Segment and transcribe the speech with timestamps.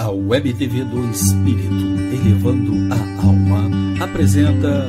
[0.00, 1.74] A Web TV do Espírito,
[2.10, 3.68] elevando a alma,
[4.02, 4.86] apresenta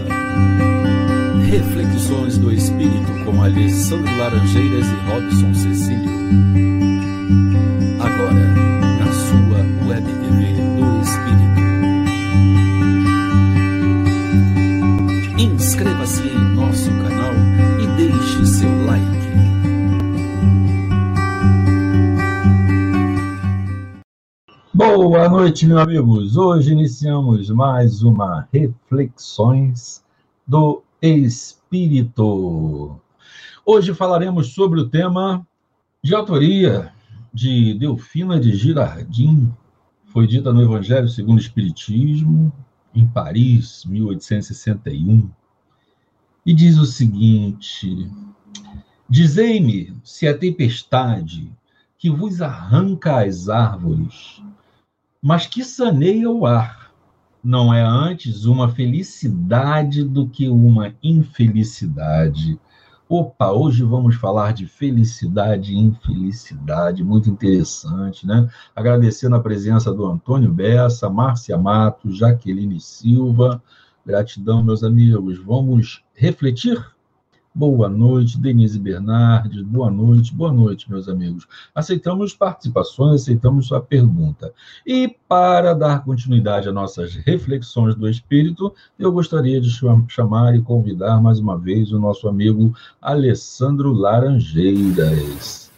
[1.49, 6.09] Reflexões do Espírito com Alessandro Laranjeiras e Robson Cecílio.
[7.99, 8.70] Agora,
[25.13, 26.37] Boa noite, meus amigos.
[26.37, 30.01] Hoje iniciamos mais uma Reflexões
[30.47, 32.97] do Espírito.
[33.65, 35.45] Hoje falaremos sobre o tema
[36.01, 36.93] de autoria
[37.33, 39.51] de Delfina de Girardim.
[40.05, 42.49] Foi dita no Evangelho segundo o Espiritismo,
[42.95, 45.29] em Paris, 1861.
[46.45, 48.09] E diz o seguinte:
[49.09, 51.51] Dizei-me se a tempestade
[51.97, 54.41] que vos arranca as árvores
[55.21, 56.91] mas que saneia o ar.
[57.43, 62.59] Não é antes uma felicidade do que uma infelicidade.
[63.07, 68.49] Opa, hoje vamos falar de felicidade e infelicidade, muito interessante, né?
[68.75, 73.61] Agradecendo a presença do Antônio Bessa, Márcia Matos, Jaqueline Silva.
[74.05, 75.37] Gratidão, meus amigos.
[75.39, 76.79] Vamos refletir?
[77.53, 79.61] Boa noite, Denise Bernardes.
[79.63, 81.45] Boa noite, boa noite, meus amigos.
[81.75, 84.53] Aceitamos participações, aceitamos sua pergunta.
[84.87, 89.69] E para dar continuidade às nossas reflexões do espírito, eu gostaria de
[90.07, 95.69] chamar e convidar mais uma vez o nosso amigo Alessandro Laranjeiras.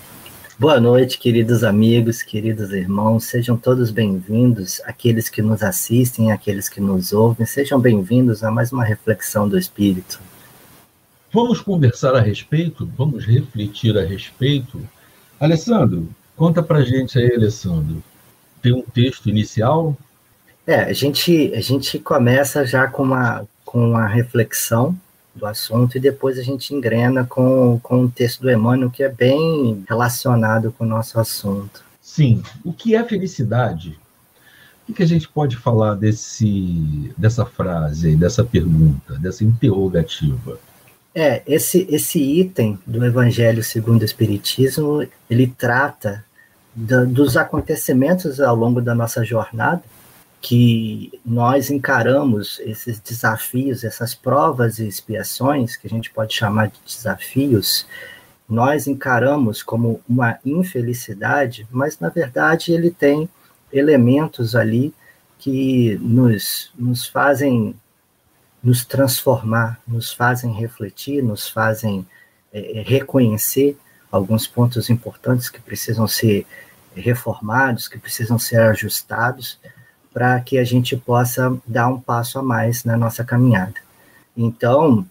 [0.60, 6.80] Boa noite, queridos amigos, queridos irmãos, sejam todos bem-vindos, aqueles que nos assistem, aqueles que
[6.80, 10.22] nos ouvem, sejam bem-vindos a mais uma reflexão do Espírito.
[11.34, 12.88] Vamos conversar a respeito?
[12.96, 14.80] Vamos refletir a respeito?
[15.40, 18.04] Alessandro, conta pra gente aí, Alessandro.
[18.62, 19.98] Tem um texto inicial?
[20.68, 24.96] É, a gente, a gente começa já com uma, com uma reflexão
[25.34, 29.10] do assunto e depois a gente engrena com, com o texto do Emmanuel, que é
[29.10, 31.84] bem relacionado com o nosso assunto.
[32.00, 32.44] Sim.
[32.64, 34.00] O que é felicidade?
[34.88, 40.60] O que a gente pode falar desse, dessa frase, dessa pergunta, dessa interrogativa?
[41.16, 46.26] É, esse, esse item do Evangelho segundo o Espiritismo, ele trata
[46.76, 49.84] da, dos acontecimentos ao longo da nossa jornada,
[50.42, 56.80] que nós encaramos esses desafios, essas provas e expiações, que a gente pode chamar de
[56.86, 57.86] desafios,
[58.50, 63.30] nós encaramos como uma infelicidade, mas na verdade ele tem
[63.72, 64.94] elementos ali
[65.40, 67.76] que nos, nos fazem
[68.64, 72.08] nos transformar, nos fazem refletir, nos fazem
[72.52, 73.78] é, é, reconhecer
[74.12, 76.48] alguns pontos importantes que precisam ser
[76.96, 79.60] reformados, que precisam ser ajustados,
[80.14, 83.74] para que a gente possa dar um passo a mais na nossa caminhada.
[84.38, 85.06] Então,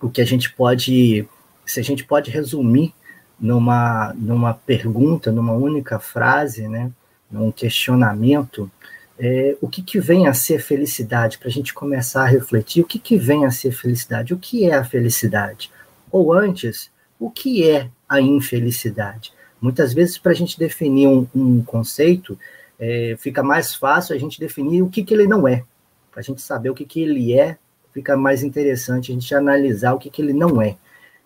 [0.00, 1.26] o que a gente pode,
[1.64, 2.94] se a gente pode resumir
[3.40, 6.92] numa, numa pergunta, numa única frase, né,
[7.30, 8.70] num questionamento,
[9.18, 12.86] é, o que, que vem a ser felicidade, para a gente começar a refletir o
[12.86, 15.70] que, que vem a ser felicidade, o que é a felicidade,
[16.10, 19.32] ou antes, o que é a infelicidade.
[19.60, 22.38] Muitas vezes, para a gente definir um, um conceito,
[22.78, 25.64] é, fica mais fácil a gente definir o que, que ele não é.
[26.10, 27.56] Para a gente saber o que, que ele é,
[27.92, 30.76] fica mais interessante a gente analisar o que, que ele não é.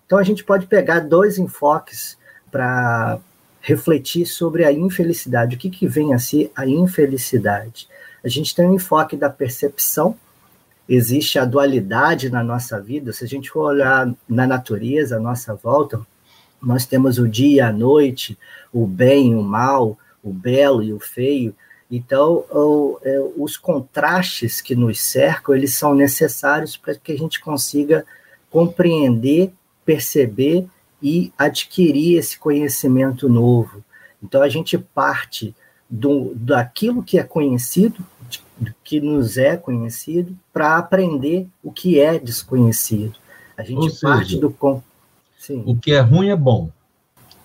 [0.07, 2.17] Então, a gente pode pegar dois enfoques
[2.51, 3.19] para
[3.61, 5.57] refletir sobre a infelicidade.
[5.57, 7.89] O que, que vem a ser a infelicidade?
[8.25, 10.17] A gente tem um enfoque da percepção,
[10.89, 13.13] existe a dualidade na nossa vida.
[13.13, 16.01] Se a gente for olhar na natureza, à nossa volta,
[16.61, 18.39] nós temos o dia a noite,
[18.73, 21.55] o bem o mal, o belo e o feio.
[21.91, 22.45] Então,
[23.03, 28.05] é, os contrastes que nos cercam, eles são necessários para que a gente consiga
[28.51, 29.53] compreender,
[29.85, 30.67] perceber
[31.03, 33.85] e adquirir esse conhecimento novo.
[34.23, 35.55] Então a gente parte
[35.89, 38.05] do, daquilo que é conhecido,
[38.59, 43.15] do que nos é conhecido, para aprender o que é desconhecido.
[43.57, 44.55] A gente parte do.
[45.39, 45.63] Sim.
[45.67, 46.71] O que é ruim é bom.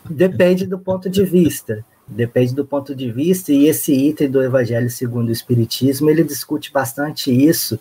[0.09, 1.85] Depende do ponto de vista.
[2.06, 6.71] Depende do ponto de vista, e esse item do Evangelho segundo o Espiritismo, ele discute
[6.71, 7.79] bastante isso,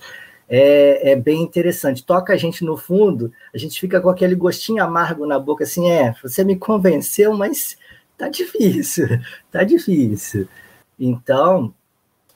[0.48, 2.04] é, é, bem interessante.
[2.04, 5.90] Toca a gente no fundo, a gente fica com aquele gostinho amargo na boca, assim,
[5.90, 7.76] é, você me convenceu, mas
[8.16, 9.08] tá difícil,
[9.50, 10.48] tá difícil.
[10.98, 11.72] Então,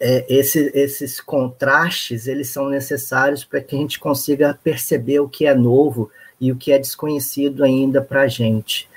[0.00, 5.46] é, esse, esses contrastes, eles são necessários para que a gente consiga perceber o que
[5.46, 6.10] é novo
[6.40, 8.88] e o que é desconhecido ainda para a gente.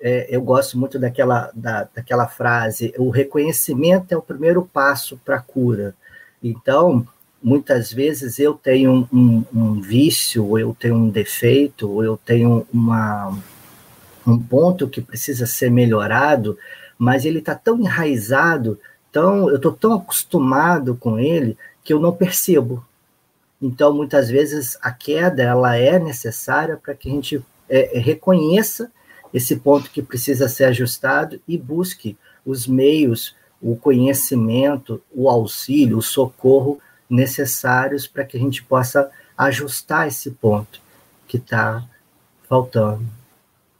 [0.00, 5.36] é, eu gosto muito daquela, da, daquela frase: o reconhecimento é o primeiro passo para
[5.36, 5.94] a cura.
[6.42, 7.06] Então,
[7.42, 13.36] muitas vezes eu tenho um, um, vício, ou eu tenho um defeito, eu tenho uma,
[14.26, 16.58] um ponto que precisa ser melhorado,
[16.98, 18.78] mas ele está tão enraizado,
[19.12, 22.84] tão, eu estou tão acostumado com ele que eu não percebo.
[23.60, 28.90] Então, muitas vezes a queda ela é necessária para que a gente é, reconheça
[29.32, 36.02] esse ponto que precisa ser ajustado e busque os meios, o conhecimento, o auxílio, o
[36.02, 40.80] socorro necessários para que a gente possa ajustar esse ponto
[41.26, 41.84] que está
[42.48, 43.06] faltando.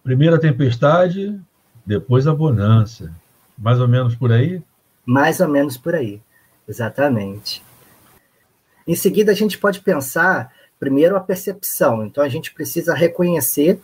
[0.03, 1.39] Primeira tempestade,
[1.85, 3.13] depois a bonança.
[3.57, 4.63] Mais ou menos por aí?
[5.05, 6.21] Mais ou menos por aí,
[6.69, 7.63] exatamente.
[8.87, 12.05] Em seguida, a gente pode pensar, primeiro, a percepção.
[12.05, 13.81] Então, a gente precisa reconhecer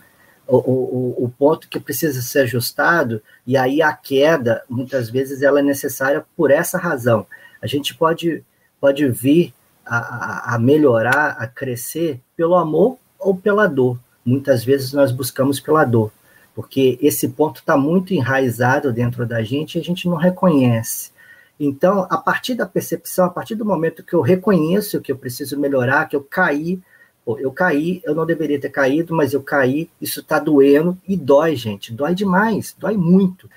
[0.47, 5.59] o, o, o ponto que precisa ser ajustado, e aí a queda, muitas vezes, ela
[5.59, 7.25] é necessária por essa razão.
[7.61, 8.43] A gente pode,
[8.83, 9.53] pode vir
[9.85, 13.97] a, a melhorar, a crescer pelo amor ou pela dor.
[14.25, 16.11] Muitas vezes nós buscamos pela dor,
[16.53, 21.11] porque esse ponto está muito enraizado dentro da gente e a gente não reconhece.
[21.57, 25.57] Então, a partir da percepção, a partir do momento que eu reconheço que eu preciso
[25.57, 26.77] melhorar, que eu caí,
[27.25, 31.55] eu caí, eu não deveria ter caído, mas eu caí, isso está doendo e dói,
[31.55, 33.49] gente, dói demais, dói muito.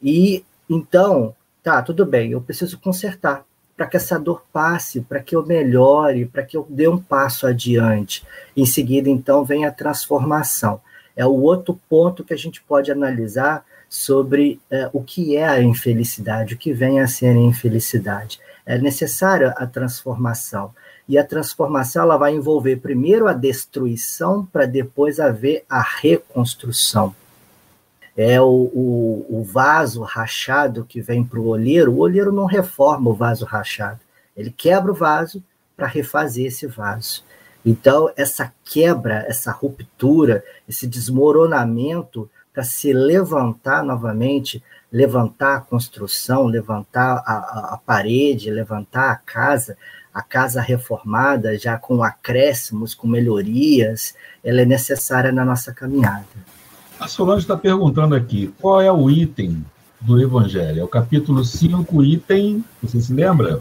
[0.00, 1.34] E então,
[1.64, 3.47] tá, tudo bem, eu preciso consertar
[3.78, 7.46] para que essa dor passe, para que eu melhore, para que eu dê um passo
[7.46, 8.26] adiante.
[8.56, 10.80] Em seguida, então, vem a transformação.
[11.14, 15.62] É o outro ponto que a gente pode analisar sobre é, o que é a
[15.62, 18.40] infelicidade, o que vem a ser a infelicidade.
[18.66, 20.74] É necessária a transformação.
[21.08, 27.14] E a transformação ela vai envolver primeiro a destruição para depois haver a reconstrução.
[28.20, 33.10] É o, o, o vaso rachado que vem para o olheiro, o olheiro não reforma
[33.10, 34.00] o vaso rachado,
[34.36, 35.40] ele quebra o vaso
[35.76, 37.22] para refazer esse vaso.
[37.64, 44.60] Então, essa quebra, essa ruptura, esse desmoronamento para se levantar novamente,
[44.90, 49.76] levantar a construção, levantar a, a, a parede, levantar a casa,
[50.12, 54.12] a casa reformada, já com acréscimos, com melhorias,
[54.42, 56.26] ela é necessária na nossa caminhada.
[57.00, 59.64] A Solange está perguntando aqui, qual é o item
[60.00, 60.80] do Evangelho?
[60.80, 63.60] É o capítulo 5, item, você se lembra?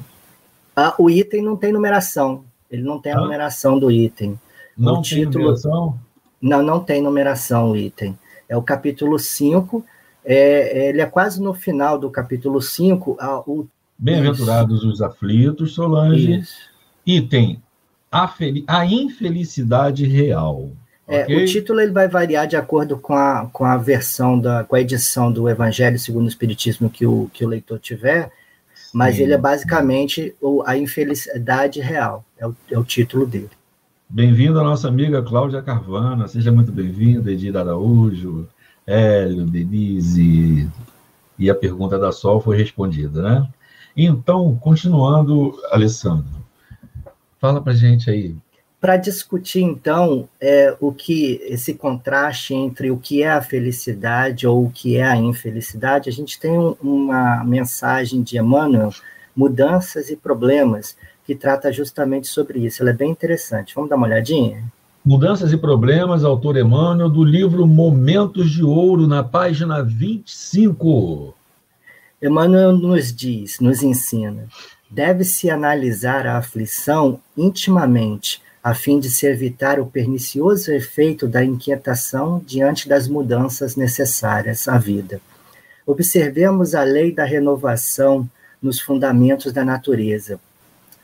[0.76, 3.22] Ah, o item não tem numeração, ele não tem a ah?
[3.22, 4.40] numeração do item.
[4.78, 5.46] Não o tem título...
[5.46, 6.00] numeração?
[6.42, 8.18] Não, não tem numeração o item.
[8.50, 9.86] É o capítulo 5,
[10.26, 13.68] é, ele é quase no final do capítulo 5, o
[14.00, 16.40] Bem-aventurados os aflitos, Solange.
[16.40, 16.56] Isso.
[17.06, 17.62] Item:
[18.12, 18.32] a,
[18.68, 20.70] a infelicidade real.
[21.08, 21.44] É, okay?
[21.44, 24.82] O título ele vai variar de acordo com a, com a versão, da, com a
[24.82, 28.30] edição do Evangelho segundo o Espiritismo que o, que o leitor tiver,
[28.94, 29.24] mas Sim.
[29.24, 33.50] ele é basicamente o, a infelicidade real, é o, é o título dele.
[34.10, 38.48] Bem-vindo a nossa amiga Cláudia Carvana, seja muito bem-vinda, Edir Araújo,
[38.86, 40.70] Hélio, Denise,
[41.40, 43.48] e a pergunta da Sol foi respondida, né?
[43.96, 46.30] Então, continuando, Alessandro,
[47.40, 48.36] fala para gente aí.
[48.80, 54.66] Para discutir, então, é, o que esse contraste entre o que é a felicidade ou
[54.66, 58.92] o que é a infelicidade, a gente tem um, uma mensagem de Emmanuel,
[59.36, 62.82] Mudanças e Problemas, que trata justamente sobre isso.
[62.82, 63.74] Ela é bem interessante.
[63.74, 64.64] Vamos dar uma olhadinha?
[65.04, 71.34] Mudanças e Problemas, autor Emmanuel, do livro Momentos de Ouro, na página 25.
[72.22, 74.48] Emmanuel nos diz, nos ensina,
[74.90, 82.44] deve-se analisar a aflição intimamente, a fim de se evitar o pernicioso efeito da inquietação
[82.46, 85.22] diante das mudanças necessárias à vida.
[85.86, 88.30] Observemos a lei da renovação
[88.62, 90.38] nos fundamentos da natureza.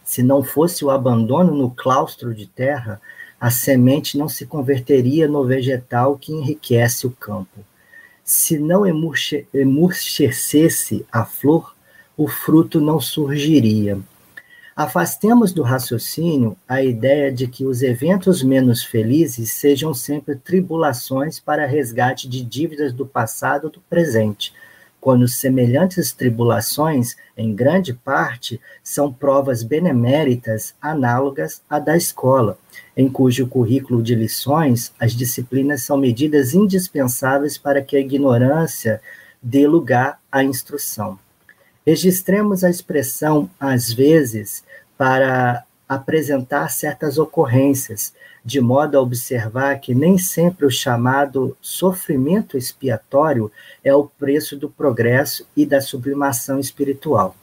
[0.03, 2.99] Se não fosse o abandono no claustro de terra,
[3.39, 7.61] a semente não se converteria no vegetal que enriquece o campo.
[8.25, 8.85] Se não
[9.53, 11.73] emurchecesse a flor,
[12.17, 13.97] o fruto não surgiria.
[14.75, 21.67] Afastemos do raciocínio a ideia de que os eventos menos felizes sejam sempre tribulações para
[21.67, 24.51] resgate de dívidas do passado ou do presente,
[24.99, 32.57] quando semelhantes tribulações, em grande parte, são provas beneméritas análogas à da escola,
[32.97, 38.99] em cujo currículo de lições as disciplinas são medidas indispensáveis para que a ignorância
[39.39, 41.19] dê lugar à instrução.
[41.85, 44.63] Registremos a expressão, às vezes,
[44.97, 48.13] para apresentar certas ocorrências,
[48.43, 53.51] de modo a observar que nem sempre o chamado sofrimento expiatório
[53.83, 57.35] é o preço do progresso e da sublimação espiritual.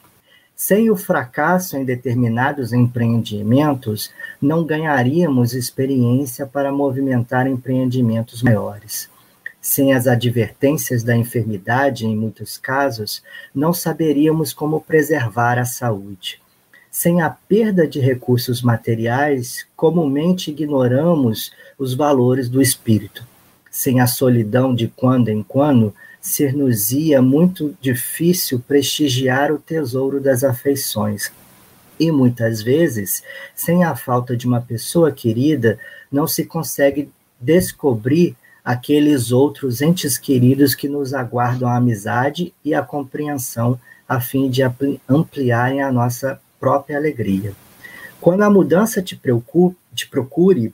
[0.56, 9.08] Sem o fracasso em determinados empreendimentos, não ganharíamos experiência para movimentar empreendimentos maiores.
[9.60, 13.22] Sem as advertências da enfermidade, em muitos casos,
[13.54, 16.40] não saberíamos como preservar a saúde.
[16.90, 23.24] Sem a perda de recursos materiais, comumente ignoramos os valores do espírito.
[23.70, 31.30] Sem a solidão de quando em quando, ser-nos-ia muito difícil prestigiar o tesouro das afeições.
[31.98, 33.22] E muitas vezes,
[33.54, 35.78] sem a falta de uma pessoa querida,
[36.10, 38.34] não se consegue descobrir
[38.70, 44.62] aqueles outros entes queridos que nos aguardam a amizade e a compreensão a fim de
[45.08, 47.52] ampliarem a nossa própria alegria.
[48.20, 50.72] Quando a mudança te, preocupe, te procure,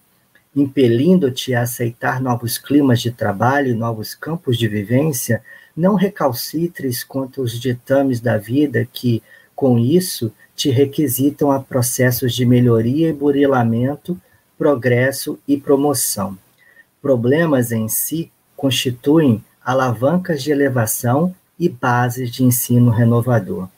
[0.54, 5.42] impelindo-te a aceitar novos climas de trabalho e novos campos de vivência,
[5.74, 9.22] não recalcitres contra os ditames da vida que,
[9.54, 14.20] com isso, te requisitam a processos de melhoria e burilamento,
[14.58, 16.36] progresso e promoção.
[17.06, 23.68] Problemas em si constituem alavancas de elevação e bases de ensino renovador.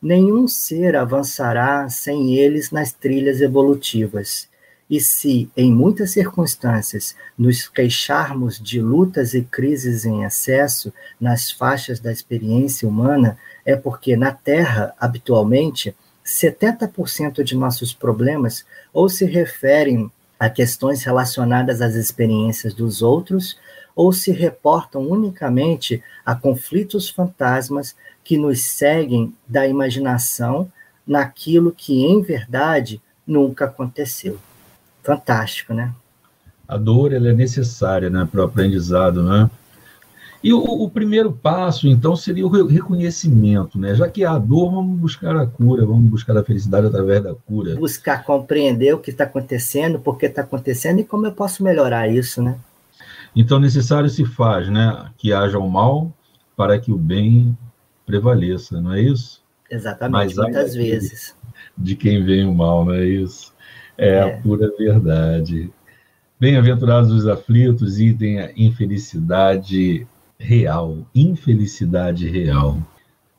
[0.00, 4.48] Nenhum ser avançará sem eles nas trilhas evolutivas
[4.88, 10.90] e se, em muitas circunstâncias, nos queixarmos de lutas e crises em excesso
[11.20, 15.94] nas faixas da experiência humana, é porque na Terra, habitualmente,
[16.24, 23.56] 70% de nossos problemas ou se referem a questões relacionadas às experiências dos outros,
[23.94, 30.70] ou se reportam unicamente a conflitos fantasmas que nos seguem da imaginação
[31.06, 34.38] naquilo que, em verdade, nunca aconteceu
[35.02, 35.92] fantástico, né?
[36.66, 39.50] A dor ela é necessária né, para o aprendizado, né?
[40.44, 43.94] E o, o, primeiro passo, então, seria o reconhecimento, né?
[43.94, 47.74] Já que há dor, vamos buscar a cura, vamos buscar a felicidade através da cura.
[47.76, 52.08] Buscar compreender o que está acontecendo, por que está acontecendo e como eu posso melhorar
[52.08, 52.58] isso, né?
[53.34, 55.10] Então, necessário se faz, né?
[55.16, 56.12] Que haja o mal
[56.54, 57.56] para que o bem
[58.04, 59.42] prevaleça, não é isso?
[59.70, 61.34] Exatamente, Mas, muitas vezes.
[61.76, 63.50] De quem vem o mal, não é isso?
[63.96, 64.20] É, é.
[64.20, 65.72] a pura verdade.
[66.38, 70.06] Bem-aventurados os aflitos, item a infelicidade
[70.44, 70.98] real.
[71.14, 72.78] Infelicidade real.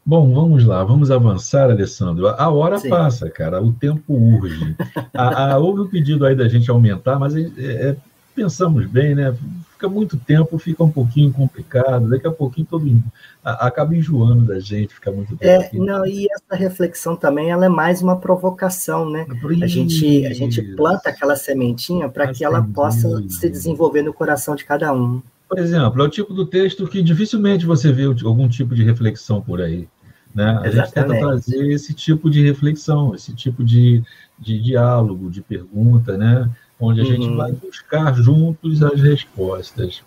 [0.05, 2.27] Bom, vamos lá, vamos avançar, Alessandro.
[2.27, 2.89] A hora Sim.
[2.89, 4.75] passa, cara, o tempo urge.
[5.13, 7.95] a, a, houve o um pedido aí da gente aumentar, mas é, é,
[8.35, 9.35] pensamos bem, né?
[9.75, 13.03] fica muito tempo, fica um pouquinho complicado, daqui a pouquinho todo mundo
[13.43, 15.75] acaba enjoando da gente, fica muito tempo.
[15.75, 19.27] É, não, e essa reflexão também ela é mais uma provocação, né?
[19.61, 24.55] A gente, a gente planta aquela sementinha para que ela possa se desenvolver no coração
[24.55, 25.21] de cada um.
[25.47, 29.41] Por exemplo, é o tipo do texto que dificilmente você vê algum tipo de reflexão
[29.41, 29.87] por aí.
[30.33, 30.59] Né?
[30.61, 34.03] A gente tenta trazer esse tipo de reflexão, esse tipo de,
[34.37, 36.49] de diálogo, de pergunta, né?
[36.79, 37.09] onde a uhum.
[37.09, 40.03] gente vai buscar juntos as respostas.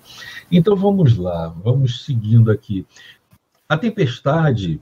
[0.50, 2.87] Então vamos lá, vamos seguindo aqui.
[3.68, 4.80] A tempestade,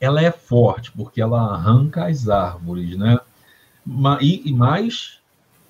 [0.00, 3.18] ela é forte porque ela arranca as árvores, né?
[4.20, 5.18] E, e mais,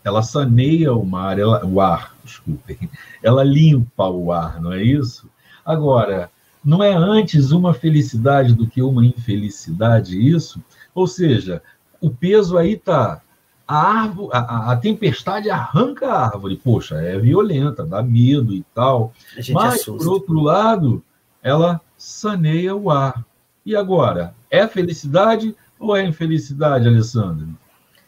[0.05, 2.79] ela saneia o mar, ela, o ar, desculpem,
[3.23, 5.29] ela limpa o ar, não é isso?
[5.65, 6.31] Agora,
[6.65, 10.63] não é antes uma felicidade do que uma infelicidade isso?
[10.95, 11.63] Ou seja,
[12.01, 13.23] o peso aí está
[13.67, 16.61] a, árvore, a, a, tempestade arranca a árvore.
[16.63, 19.13] Poxa, é violenta, dá medo e tal.
[19.51, 20.05] Mas, assusta.
[20.05, 21.03] por outro lado,
[21.43, 23.25] ela saneia o ar.
[23.65, 27.49] E agora, é felicidade ou é infelicidade, Alessandro?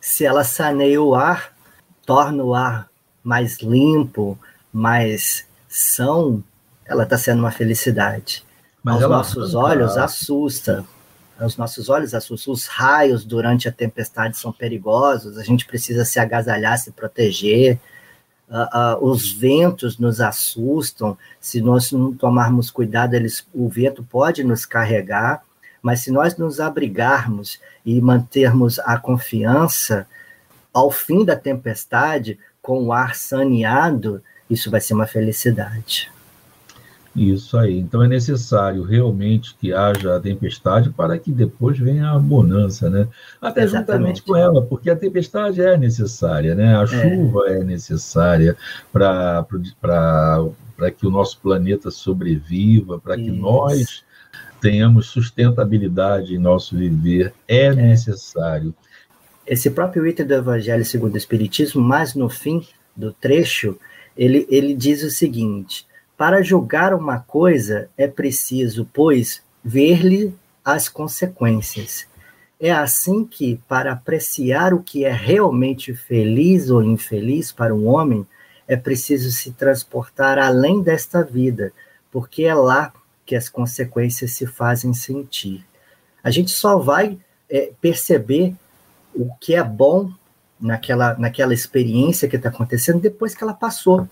[0.00, 1.55] Se ela saneia o ar,
[2.06, 2.88] torna o ar
[3.22, 4.38] mais limpo,
[4.72, 6.42] mais são,
[6.86, 8.44] ela está sendo uma felicidade.
[8.82, 10.84] Mas Aos nossos olhos, assusta.
[11.40, 16.18] Os nossos olhos assustam, os raios durante a tempestade são perigosos, a gente precisa se
[16.18, 17.78] agasalhar, se proteger,
[18.48, 24.42] uh, uh, os ventos nos assustam, se nós não tomarmos cuidado, eles, o vento pode
[24.44, 25.42] nos carregar,
[25.82, 30.06] mas se nós nos abrigarmos e mantermos a confiança,
[30.76, 36.12] ao fim da tempestade, com o ar saneado, isso vai ser uma felicidade.
[37.16, 37.78] Isso aí.
[37.78, 43.08] Então é necessário realmente que haja a tempestade para que depois venha a bonança, né?
[43.40, 43.86] Até Exatamente.
[43.86, 46.76] juntamente com ela, porque a tempestade é necessária, né?
[46.76, 46.86] A é.
[46.86, 48.54] chuva é necessária
[48.92, 49.46] para
[50.94, 54.04] que o nosso planeta sobreviva, para que nós
[54.60, 57.32] tenhamos sustentabilidade em nosso viver.
[57.48, 57.74] É, é.
[57.74, 58.74] necessário.
[59.46, 63.78] Esse próprio item do Evangelho segundo o Espiritismo, mais no fim do trecho,
[64.16, 65.86] ele, ele diz o seguinte:
[66.16, 70.34] para julgar uma coisa é preciso, pois, ver-lhe
[70.64, 72.06] as consequências.
[72.58, 78.26] É assim que, para apreciar o que é realmente feliz ou infeliz para um homem,
[78.66, 81.72] é preciso se transportar além desta vida,
[82.10, 82.92] porque é lá
[83.26, 85.64] que as consequências se fazem sentir.
[86.24, 88.54] A gente só vai é, perceber
[89.16, 90.10] o que é bom
[90.60, 94.08] naquela, naquela experiência que está acontecendo depois que ela passou.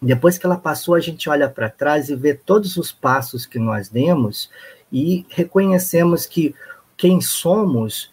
[0.00, 3.58] Depois que ela passou, a gente olha para trás e vê todos os passos que
[3.58, 4.50] nós demos
[4.92, 6.54] e reconhecemos que
[6.96, 8.10] quem somos,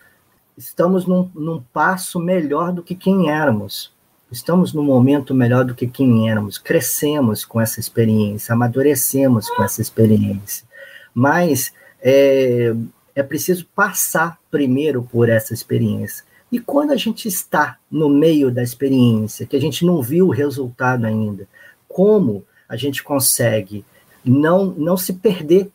[0.58, 3.94] estamos num, num passo melhor do que quem éramos.
[4.32, 6.58] Estamos num momento melhor do que quem éramos.
[6.58, 10.66] Crescemos com essa experiência, amadurecemos com essa experiência.
[11.14, 11.72] Mas
[12.02, 12.74] é,
[13.16, 16.26] é preciso passar primeiro por essa experiência.
[16.52, 20.32] E quando a gente está no meio da experiência, que a gente não viu o
[20.32, 21.48] resultado ainda,
[21.88, 23.84] como a gente consegue
[24.24, 25.72] não, não se perder,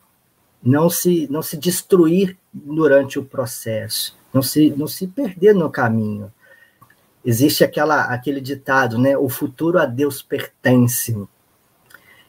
[0.63, 6.31] não se, não se destruir durante o processo, não se, não se perder no caminho.
[7.25, 9.17] Existe aquela, aquele ditado, né?
[9.17, 11.15] O futuro a Deus pertence.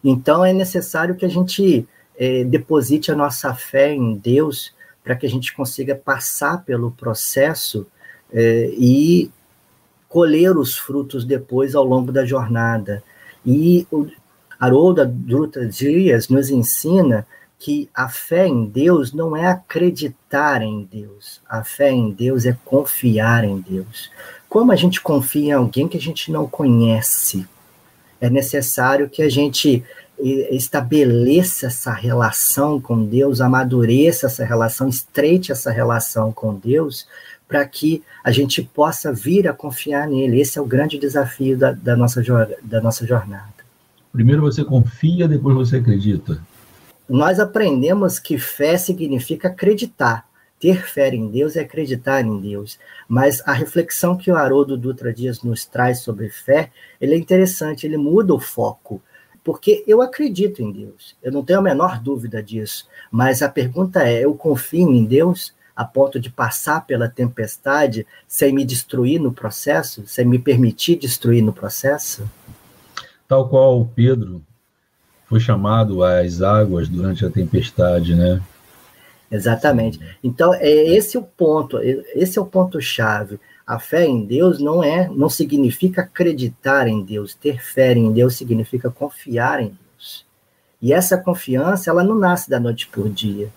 [0.02, 1.86] Então é necessário que a gente
[2.18, 7.86] é, deposite a nossa fé em Deus para que a gente consiga passar pelo processo
[8.32, 9.30] é, e
[10.08, 13.02] colher os frutos depois ao longo da jornada.
[13.44, 14.08] E o
[14.58, 17.26] Haroldo Dutra Dias nos ensina
[17.58, 22.56] que a fé em Deus não é acreditar em Deus, a fé em Deus é
[22.64, 24.10] confiar em Deus.
[24.48, 27.46] Como a gente confia em alguém que a gente não conhece?
[28.20, 29.84] É necessário que a gente
[30.22, 37.06] estabeleça essa relação com Deus, amadureça essa relação, estreite essa relação com Deus,
[37.48, 40.40] para que a gente possa vir a confiar nele.
[40.40, 42.22] Esse é o grande desafio da, da, nossa,
[42.62, 43.60] da nossa jornada.
[44.12, 46.40] Primeiro você confia, depois você acredita.
[47.08, 50.24] Nós aprendemos que fé significa acreditar.
[50.60, 52.78] Ter fé em Deus é acreditar em Deus.
[53.08, 57.86] Mas a reflexão que o Haroldo Dutra Dias nos traz sobre fé, ele é interessante,
[57.86, 59.02] ele muda o foco.
[59.42, 62.86] Porque eu acredito em Deus, eu não tenho a menor dúvida disso.
[63.10, 65.54] Mas a pergunta é: eu confio em Deus?
[65.80, 71.42] a ponto de passar pela tempestade sem me destruir no processo, sem me permitir destruir
[71.42, 72.28] no processo?
[73.26, 74.42] Tal qual Pedro
[75.24, 78.42] foi chamado às águas durante a tempestade, né?
[79.30, 79.98] Exatamente.
[80.22, 83.40] Então, é esse o ponto, esse é o ponto chave.
[83.70, 87.34] A fé em Deus não é, não significa acreditar em Deus.
[87.34, 90.26] Ter fé em Deus significa confiar em Deus.
[90.82, 93.48] E essa confiança, ela não nasce da noite por dia.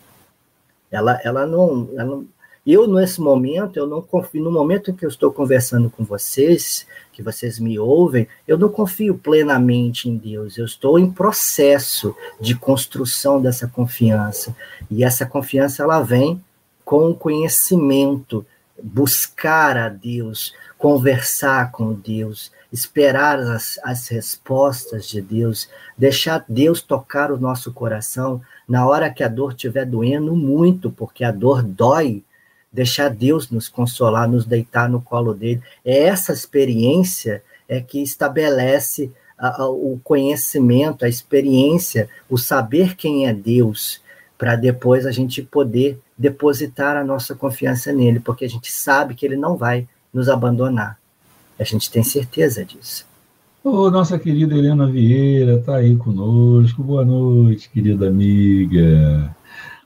[0.91, 2.23] Ela, ela não, ela
[2.63, 7.23] eu nesse momento, eu não confio, no momento que eu estou conversando com vocês, que
[7.23, 13.41] vocês me ouvem, eu não confio plenamente em Deus, eu estou em processo de construção
[13.41, 14.55] dessa confiança.
[14.91, 16.39] E essa confiança ela vem
[16.85, 18.45] com o conhecimento,
[18.83, 27.31] buscar a Deus, conversar com Deus, esperar as, as respostas de Deus, deixar Deus tocar
[27.31, 32.23] o nosso coração na hora que a dor estiver doendo muito, porque a dor dói,
[32.71, 35.61] deixar Deus nos consolar, nos deitar no colo dele.
[35.85, 43.27] É essa experiência é que estabelece a, a, o conhecimento, a experiência, o saber quem
[43.27, 44.01] é Deus,
[44.37, 49.25] para depois a gente poder depositar a nossa confiança nele, porque a gente sabe que
[49.25, 50.97] ele não vai nos abandonar.
[51.59, 53.05] A gente tem certeza disso.
[53.63, 56.83] Ô, nossa querida Helena Vieira está aí conosco.
[56.83, 59.33] Boa noite, querida amiga.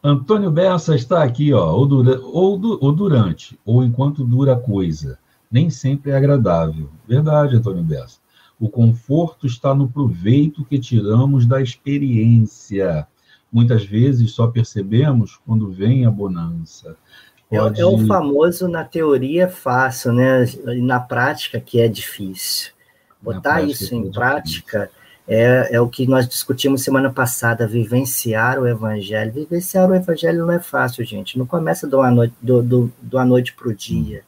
[0.03, 4.60] Antônio Bessa está aqui, ó, ou, dura, ou, du, ou durante, ou enquanto dura a
[4.60, 5.19] coisa.
[5.51, 6.89] Nem sempre é agradável.
[7.07, 8.17] Verdade, Antônio Bessa.
[8.60, 13.07] O conforto está no proveito que tiramos da experiência.
[13.51, 16.95] Muitas vezes só percebemos quando vem a bonança.
[17.49, 17.79] Pode...
[17.79, 20.45] É, é, o famoso na teoria é fácil, né?
[20.45, 22.71] E na prática que é difícil.
[23.21, 24.89] Botar isso é em prática
[25.27, 29.33] é, é o que nós discutimos semana passada, vivenciar o evangelho.
[29.33, 31.38] Vivenciar o evangelho não é fácil, gente.
[31.38, 34.23] Não começa de uma noite, do, do, do noite para o dia.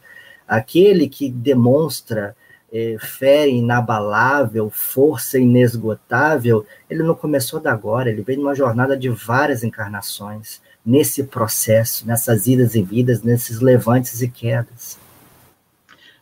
[0.47, 2.35] Aquele que demonstra
[2.71, 9.09] é, fé inabalável, força inesgotável, ele não começou da agora, ele veio numa jornada de
[9.09, 14.97] várias encarnações nesse processo, nessas idas e vidas, nesses levantes e quedas.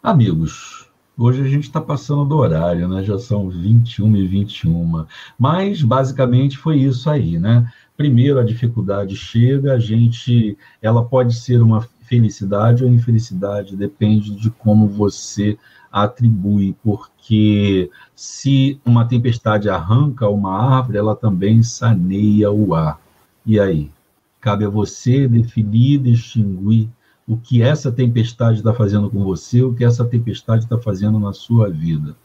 [0.01, 3.03] Amigos, hoje a gente está passando do horário, né?
[3.03, 5.05] Já são 21 e 21.
[5.37, 7.71] Mas basicamente foi isso aí, né?
[7.95, 14.49] Primeiro a dificuldade chega, a gente, ela pode ser uma felicidade ou infelicidade, depende de
[14.49, 15.57] como você
[15.91, 22.99] atribui, porque se uma tempestade arranca uma árvore, ela também saneia o ar.
[23.45, 23.91] E aí?
[24.39, 26.89] Cabe a você definir, distinguir
[27.27, 31.33] o que essa tempestade está fazendo com você, o que essa tempestade está fazendo na
[31.33, 32.15] sua vida.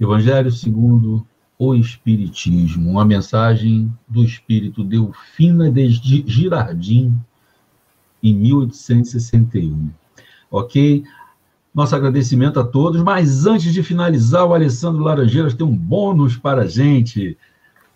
[0.00, 1.24] Evangelho segundo
[1.58, 7.16] o Espiritismo, uma mensagem do Espírito Delfina de Girardim,
[8.22, 9.90] em 1861.
[10.50, 11.04] Ok?
[11.74, 16.60] Nosso agradecimento a todos, mas antes de finalizar, o Alessandro Laranjeiras tem um bônus para
[16.62, 17.38] a gente.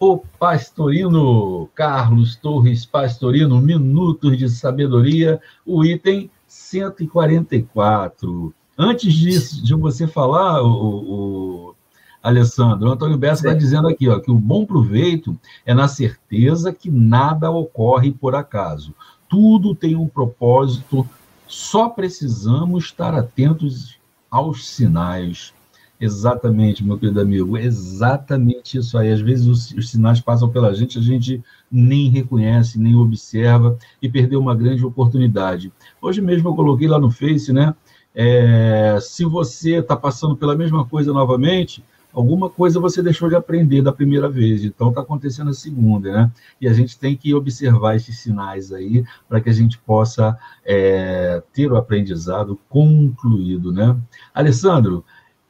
[0.00, 8.54] O Pastorino, Carlos Torres Pastorino, Minutos de Sabedoria, o item 144.
[8.78, 11.74] Antes disso, de você falar, o, o
[12.22, 16.72] Alessandro, o Antônio Bessa está dizendo aqui ó, que o bom proveito é na certeza
[16.72, 18.94] que nada ocorre por acaso.
[19.28, 21.08] Tudo tem um propósito,
[21.46, 23.98] só precisamos estar atentos
[24.30, 25.52] aos sinais.
[25.98, 29.10] Exatamente, meu querido amigo, exatamente isso aí.
[29.10, 34.08] Às vezes os, os, sinais passam pela gente, a gente nem reconhece, nem observa e
[34.08, 35.72] perdeu uma grande oportunidade.
[36.00, 37.74] Hoje mesmo eu coloquei lá no Face, né?
[38.14, 41.82] É, se você está passando pela mesma coisa novamente,
[42.16, 46.32] alguma coisa você deixou de aprender da primeira vez, então está acontecendo a segunda, né?
[46.58, 51.42] E a gente tem que observar esses sinais aí para que a gente possa é,
[51.52, 53.94] ter o aprendizado concluído, né?
[54.32, 55.04] Alessandro,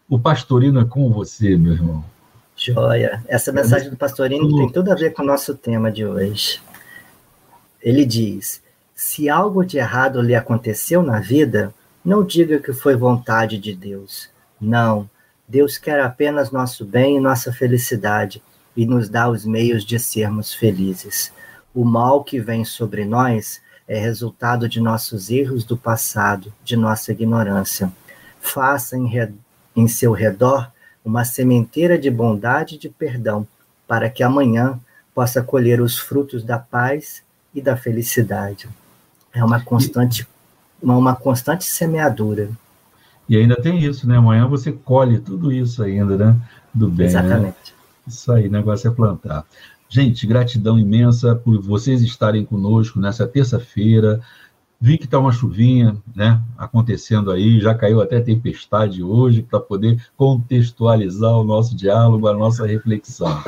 [0.09, 2.05] o pastorino é com você, meu irmão.
[2.57, 3.22] Joia.
[3.29, 6.61] Essa mensagem do pastorino tem tudo a ver com o nosso tema de hoje.
[7.81, 8.61] Ele diz:
[8.92, 11.72] se algo de errado lhe aconteceu na vida,
[12.05, 14.29] não diga que foi vontade de Deus.
[14.61, 15.09] Não
[15.48, 18.42] Deus quer apenas nosso bem e nossa felicidade
[18.76, 21.32] e nos dá os meios de sermos felizes.
[21.74, 27.12] O mal que vem sobre nós é resultado de nossos erros do passado, de nossa
[27.12, 27.92] ignorância.
[28.40, 29.09] Faça em,
[29.74, 30.70] em seu redor
[31.04, 33.46] uma sementeira de bondade e de perdão,
[33.87, 34.80] para que amanhã
[35.14, 37.22] possa colher os frutos da paz
[37.54, 38.68] e da felicidade.
[39.32, 40.26] É uma constante,
[40.82, 42.50] uma, uma constante semeadura.
[43.28, 44.16] E ainda tem isso, né?
[44.16, 46.36] Amanhã você colhe tudo isso ainda, né?
[46.72, 47.06] Do bem.
[47.06, 47.12] Né?
[47.12, 47.46] Exatamente.
[47.46, 47.76] Né?
[48.06, 49.44] Isso aí, o negócio é plantar.
[49.88, 54.20] Gente, gratidão imensa por vocês estarem conosco nessa terça-feira.
[54.78, 60.04] Vi que está uma chuvinha, né, acontecendo aí, já caiu até tempestade hoje para poder
[60.16, 63.42] contextualizar o nosso diálogo, a nossa reflexão.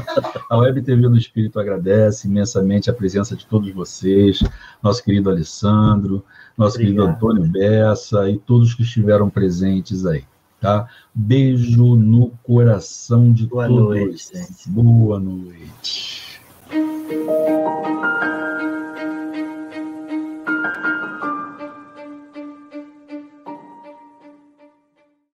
[0.48, 4.42] A Web TV do Espírito agradece imensamente a presença de todos vocês,
[4.82, 6.24] nosso querido Alessandro,
[6.56, 6.96] nosso Obrigado.
[6.96, 10.24] querido Antônio Bessa e todos que estiveram presentes aí.
[10.60, 10.88] Tá?
[11.14, 14.32] Beijo no coração de Boa todos.
[14.32, 14.32] Noite,
[14.66, 16.40] Boa noite.